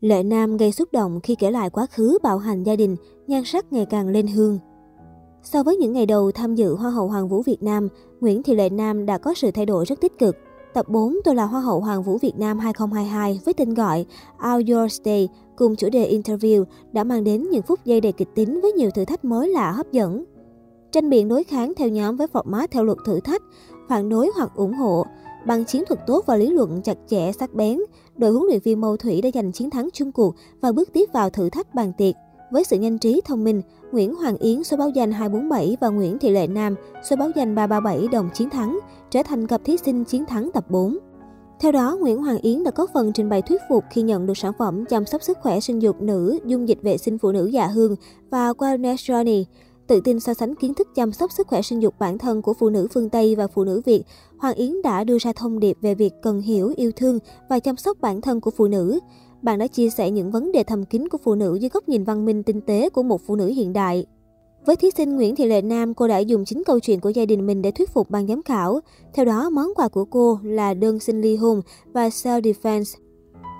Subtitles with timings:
[0.00, 3.42] Lệ Nam gây xúc động khi kể lại quá khứ bạo hành gia đình, nhan
[3.44, 4.58] sắc ngày càng lên hương.
[5.42, 7.88] So với những ngày đầu tham dự Hoa hậu Hoàng vũ Việt Nam,
[8.20, 10.36] Nguyễn Thị Lệ Nam đã có sự thay đổi rất tích cực.
[10.74, 14.06] Tập 4 Tôi là Hoa hậu Hoàng vũ Việt Nam 2022 với tên gọi
[14.52, 18.28] Out Your Stay cùng chủ đề interview đã mang đến những phút giây đầy kịch
[18.34, 20.24] tính với nhiều thử thách mới lạ hấp dẫn.
[20.92, 23.42] Tranh biện đối kháng theo nhóm với format theo luật thử thách,
[23.88, 25.04] phản đối hoặc ủng hộ.
[25.46, 27.78] Bằng chiến thuật tốt và lý luận chặt chẽ sắc bén,
[28.20, 31.08] đội huấn luyện viên Mâu Thủy đã giành chiến thắng chung cuộc và bước tiếp
[31.12, 32.14] vào thử thách bàn tiệc.
[32.50, 36.18] Với sự nhanh trí thông minh, Nguyễn Hoàng Yến số báo danh 247 và Nguyễn
[36.18, 36.74] Thị Lệ Nam
[37.10, 38.78] số báo danh 337 đồng chiến thắng,
[39.10, 40.98] trở thành cặp thí sinh chiến thắng tập 4.
[41.60, 44.38] Theo đó, Nguyễn Hoàng Yến đã có phần trình bày thuyết phục khi nhận được
[44.38, 47.46] sản phẩm chăm sóc sức khỏe sinh dục nữ, dung dịch vệ sinh phụ nữ
[47.46, 47.96] dạ hương
[48.30, 49.44] và Wellness Journey.
[49.90, 52.54] Tự tin so sánh kiến thức chăm sóc sức khỏe sinh dục bản thân của
[52.54, 54.02] phụ nữ phương Tây và phụ nữ Việt,
[54.38, 57.76] Hoàng Yến đã đưa ra thông điệp về việc cần hiểu, yêu thương và chăm
[57.76, 58.98] sóc bản thân của phụ nữ.
[59.42, 62.04] Bạn đã chia sẻ những vấn đề thầm kín của phụ nữ dưới góc nhìn
[62.04, 64.06] văn minh tinh tế của một phụ nữ hiện đại.
[64.66, 67.24] Với thí sinh Nguyễn Thị Lệ Nam, cô đã dùng chính câu chuyện của gia
[67.24, 68.80] đình mình để thuyết phục ban giám khảo.
[69.14, 71.60] Theo đó, món quà của cô là đơn xin ly hôn
[71.92, 72.98] và self-defense.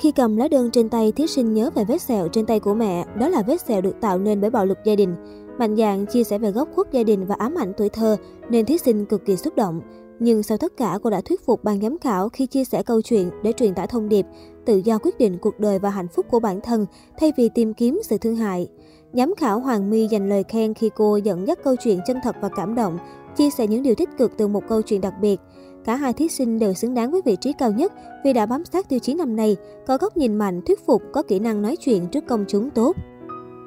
[0.00, 2.74] Khi cầm lá đơn trên tay, thí sinh nhớ về vết sẹo trên tay của
[2.74, 5.14] mẹ, đó là vết sẹo được tạo nên bởi bạo lực gia đình.
[5.58, 8.16] Mạnh dạn chia sẻ về góc khuất gia đình và ám ảnh tuổi thơ,
[8.50, 9.80] nên thí sinh cực kỳ xúc động.
[10.18, 13.02] Nhưng sau tất cả, cô đã thuyết phục ban giám khảo khi chia sẻ câu
[13.02, 14.26] chuyện để truyền tải thông điệp,
[14.64, 16.86] tự do quyết định cuộc đời và hạnh phúc của bản thân
[17.18, 18.68] thay vì tìm kiếm sự thương hại.
[19.12, 22.36] Giám khảo Hoàng My dành lời khen khi cô dẫn dắt câu chuyện chân thật
[22.40, 22.98] và cảm động,
[23.36, 25.40] chia sẻ những điều tích cực từ một câu chuyện đặc biệt.
[25.84, 27.92] Cả hai thí sinh đều xứng đáng với vị trí cao nhất
[28.24, 31.22] vì đã bám sát tiêu chí năm nay, có góc nhìn mạnh, thuyết phục, có
[31.22, 32.96] kỹ năng nói chuyện trước công chúng tốt.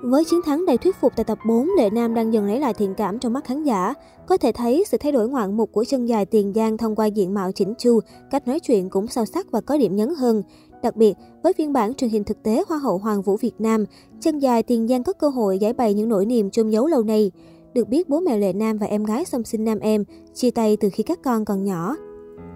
[0.02, 2.73] Với chiến thắng đầy thuyết phục tại tập 4, Lệ Nam đang dần lấy lại
[2.73, 3.94] thiện cảm trong mắt khán giả.
[4.25, 7.05] Có thể thấy sự thay đổi ngoạn mục của chân dài Tiền Giang thông qua
[7.05, 8.00] diện mạo chỉnh chu,
[8.31, 10.44] cách nói chuyện cũng sâu sắc và có điểm nhấn hơn.
[10.83, 13.86] Đặc biệt, với phiên bản truyền hình thực tế Hoa hậu Hoàng vũ Việt Nam,
[14.20, 17.03] chân dài Tiền Giang có cơ hội giải bày những nỗi niềm chôn giấu lâu
[17.03, 17.31] nay.
[17.73, 20.77] Được biết, bố mẹ Lệ Nam và em gái song sinh nam em chia tay
[20.77, 21.95] từ khi các con còn nhỏ.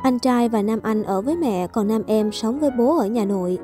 [0.03, 3.07] Anh trai và nam anh ở với mẹ, còn nam em sống với bố ở
[3.07, 3.57] nhà nội.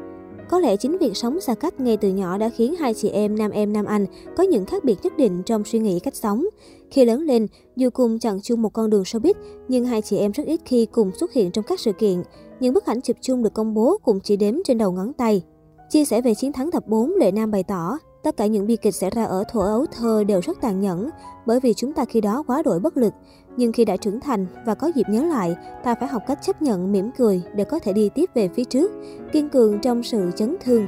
[0.50, 3.38] Có lẽ chính việc sống xa cách ngay từ nhỏ đã khiến hai chị em
[3.38, 4.06] nam em nam anh
[4.38, 6.46] có những khác biệt nhất định trong suy nghĩ cách sống.
[6.92, 9.34] Khi lớn lên, dù cùng chọn chung một con đường showbiz,
[9.68, 12.24] nhưng hai chị em rất ít khi cùng xuất hiện trong các sự kiện.
[12.60, 15.44] Những bức ảnh chụp chung được công bố cũng chỉ đếm trên đầu ngón tay.
[15.90, 18.76] Chia sẻ về chiến thắng tập 4, Lệ Nam bày tỏ, tất cả những bi
[18.76, 21.10] kịch xảy ra ở thuở ấu thơ đều rất tàn nhẫn,
[21.46, 23.14] bởi vì chúng ta khi đó quá đổi bất lực.
[23.58, 26.62] Nhưng khi đã trưởng thành và có dịp nhớ lại, ta phải học cách chấp
[26.62, 28.92] nhận mỉm cười để có thể đi tiếp về phía trước,
[29.32, 30.86] kiên cường trong sự chấn thương,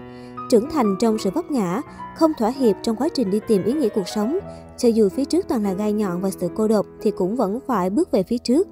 [0.49, 1.81] trưởng thành trong sự vấp ngã,
[2.15, 4.39] không thỏa hiệp trong quá trình đi tìm ý nghĩa cuộc sống.
[4.77, 7.59] Cho dù phía trước toàn là gai nhọn và sự cô độc thì cũng vẫn
[7.67, 8.67] phải bước về phía trước.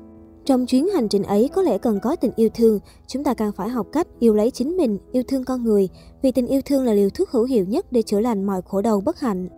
[0.45, 3.51] Trong chuyến hành trình ấy có lẽ cần có tình yêu thương, chúng ta càng
[3.51, 5.89] phải học cách yêu lấy chính mình, yêu thương con người,
[6.21, 8.81] vì tình yêu thương là liều thuốc hữu hiệu nhất để chữa lành mọi khổ
[8.81, 9.49] đau bất hạnh.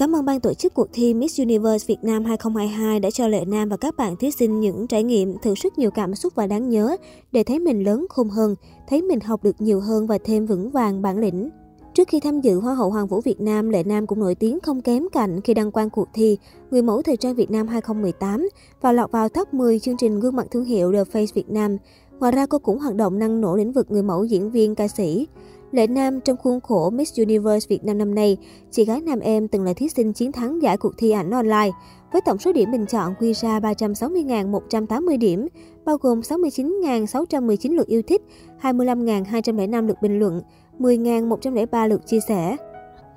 [0.00, 3.44] Cảm ơn ban tổ chức cuộc thi Miss Universe Việt Nam 2022 đã cho Lệ
[3.44, 6.46] Nam và các bạn thí sinh những trải nghiệm thử sức nhiều cảm xúc và
[6.46, 6.96] đáng nhớ
[7.32, 8.54] để thấy mình lớn khôn hơn,
[8.88, 11.50] thấy mình học được nhiều hơn và thêm vững vàng bản lĩnh.
[11.94, 14.60] Trước khi tham dự Hoa hậu Hoàng vũ Việt Nam, Lệ Nam cũng nổi tiếng
[14.60, 16.38] không kém cạnh khi đăng quang cuộc thi
[16.70, 18.48] Người mẫu thời trang Việt Nam 2018
[18.80, 21.76] và lọt vào top 10 chương trình gương mặt thương hiệu The Face Việt Nam.
[22.20, 24.88] Ngoài ra, cô cũng hoạt động năng nổ lĩnh vực người mẫu diễn viên ca
[24.88, 25.26] sĩ.
[25.72, 28.36] Lệ Nam trong khuôn khổ Miss Universe Việt Nam năm nay,
[28.70, 31.70] chị gái nam em từng là thí sinh chiến thắng giải cuộc thi ảnh online.
[32.12, 35.46] Với tổng số điểm bình chọn quy ra 360.180 điểm,
[35.84, 38.22] bao gồm 69.619 lượt yêu thích,
[38.62, 40.42] 25.205 lượt bình luận,
[40.78, 42.56] 10.103 lượt chia sẻ.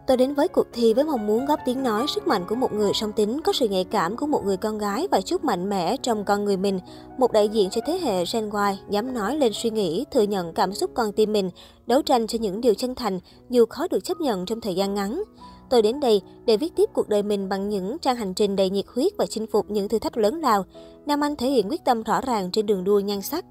[0.08, 2.74] Tôi đến với cuộc thi với mong muốn góp tiếng nói sức mạnh của một
[2.74, 5.70] người song tính, có sự nhạy cảm của một người con gái và chút mạnh
[5.70, 6.80] mẽ trong con người mình.
[7.18, 10.54] Một đại diện cho thế hệ Gen Y, dám nói lên suy nghĩ, thừa nhận
[10.54, 11.50] cảm xúc con tim mình,
[11.88, 13.20] đấu tranh cho những điều chân thành
[13.50, 15.24] dù khó được chấp nhận trong thời gian ngắn.
[15.70, 18.70] Tôi đến đây để viết tiếp cuộc đời mình bằng những trang hành trình đầy
[18.70, 20.66] nhiệt huyết và chinh phục những thử thách lớn lao.
[21.06, 23.46] Nam Anh thể hiện quyết tâm rõ ràng trên đường đua nhan sắc.